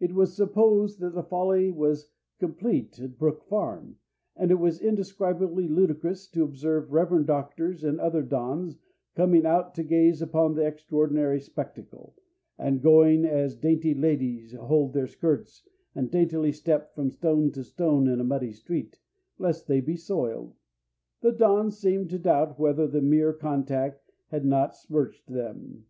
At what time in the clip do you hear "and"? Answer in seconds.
4.34-4.50, 7.84-8.00, 12.58-12.82, 15.94-16.10